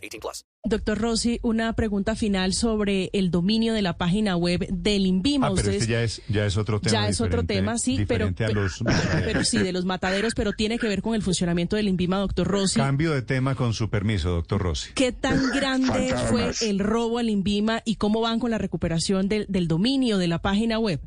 [0.00, 0.44] 18 plus.
[0.64, 5.46] Doctor Rossi, una pregunta final sobre el dominio de la página web del INVIMA.
[5.48, 6.92] Ah, pero Ustedes- este ya es, ya es otro tema.
[6.92, 8.82] ya es otro tema, sí, pero, diferente a los
[9.24, 12.46] pero sí, de los mataderos, pero tiene que ver con el funcionamiento del INVIMA, doctor
[12.46, 12.80] Rossi.
[12.80, 14.92] Cambio de tema con su permiso, doctor Rossi.
[14.94, 19.46] ¿Qué tan grande fue el robo al INVIMA y cómo van con la recuperación del,
[19.48, 21.00] del dominio de la página web?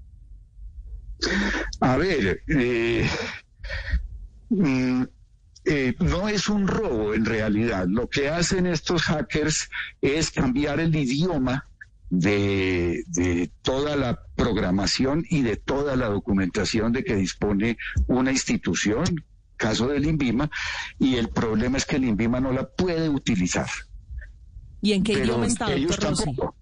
[1.80, 3.08] A ver, eh,
[4.50, 5.04] mm,
[6.34, 7.88] es un robo en realidad.
[7.88, 9.70] Lo que hacen estos hackers
[10.02, 11.68] es cambiar el idioma
[12.10, 19.24] de, de toda la programación y de toda la documentación de que dispone una institución,
[19.58, 20.50] caso del INVIMA,
[21.00, 23.68] y el problema es que el INVIMA no la puede utilizar.
[24.82, 26.26] ¿Y en qué Pero idioma está, ellos doctor Rossi?
[26.26, 26.56] tampoco.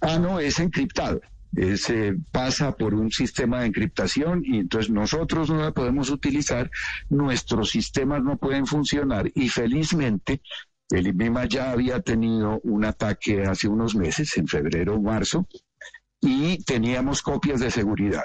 [0.00, 1.20] Ah, no, es encriptado.
[1.56, 6.70] Eh, pasa por un sistema de encriptación y entonces nosotros no la podemos utilizar,
[7.08, 10.40] nuestros sistemas no pueden funcionar y felizmente
[10.90, 15.46] el INVIMA ya había tenido un ataque hace unos meses, en febrero o marzo,
[16.20, 18.24] y teníamos copias de seguridad.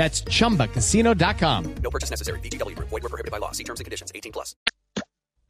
[0.00, 1.64] That's chumbacasino.com.
[1.82, 2.40] No purchase necessary.
[2.40, 2.74] BGW.
[2.78, 3.52] Void were prohibited by law.
[3.52, 4.10] See terms and conditions.
[4.14, 4.56] 18 plus.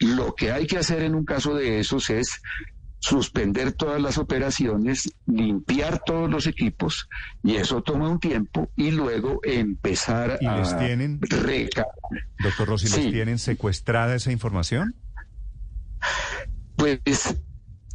[0.01, 2.41] Lo que hay que hacer en un caso de esos es
[2.99, 7.09] suspender todas las operaciones, limpiar todos los equipos,
[7.45, 11.21] y eso toma un tiempo, y luego empezar ¿Y a les tienen?
[11.21, 11.87] reca-
[12.43, 13.13] Doctor Rossi, ¿les Sí.
[13.13, 14.97] tienen secuestrada esa información?
[16.77, 16.99] Pues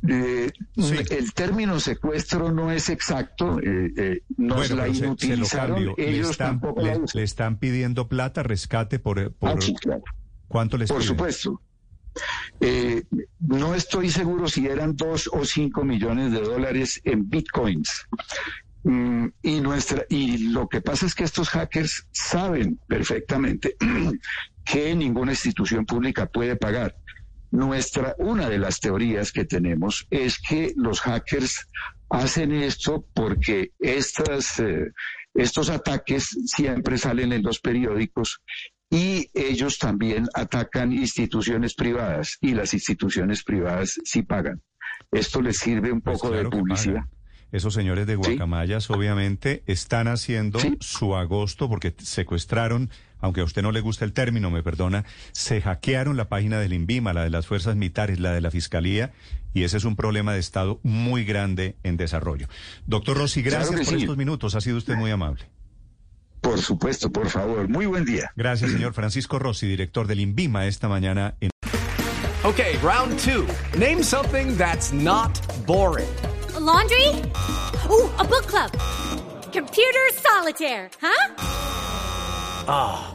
[0.07, 0.95] eh, Sí.
[1.09, 5.75] el término secuestro no es exacto, eh, eh, nos la pero se- se, lo inutilizaron,
[5.75, 5.95] cambio.
[5.97, 7.19] Le ellos están, tampoco le, la usan.
[7.19, 9.33] le están pidiendo plata, rescate por...
[9.35, 10.03] por Ah, sí, claro.
[10.47, 11.07] ¿Cuánto les Por piden?
[11.09, 11.61] supuesto.
[12.59, 13.03] Eh,
[13.39, 18.06] no estoy seguro si eran dos o cinco millones de dólares en bitcoins.
[18.83, 23.75] Mm, y nuestra y lo que pasa es que estos hackers saben perfectamente
[24.63, 26.95] que ninguna institución pública puede pagar.
[27.56, 31.68] Nuestra una de las teorías que tenemos es que los hackers
[32.10, 34.92] hacen esto porque estas eh,
[35.34, 38.42] estos ataques siempre salen en los periódicos
[38.90, 44.62] y ellos también atacan instituciones privadas y las instituciones privadas sí pagan.
[45.12, 47.04] Esto les sirve un Pues poco claro de publicidad.
[47.52, 48.22] Esos señores de Sí.
[48.22, 50.76] Guacamayas obviamente están haciendo Sí.
[50.82, 52.90] su agosto porque secuestraron,
[53.25, 56.74] aunque a usted no le gusta el término, me perdona, se hackearon la página del
[56.74, 59.12] INVIMA, la de las fuerzas militares, la de la Fiscalía,
[59.53, 62.47] y ese es un problema de Estado muy grande en desarrollo.
[62.86, 63.96] Doctor Rossi, gracias por sí.
[63.96, 65.46] estos minutos, ha sido usted muy amable.
[66.41, 67.68] Por supuesto, por favor.
[67.68, 68.31] Muy buen día.
[68.36, 71.50] Gracias, señor Francisco Rossi, director del INVIMA esta mañana en
[72.44, 73.47] Okay, round two.
[73.75, 75.31] Name something that's not
[75.66, 76.06] boring.
[76.56, 77.07] A laundry?
[77.90, 78.69] Ooh, a book club.
[79.52, 83.15] Computer solitaire, huh?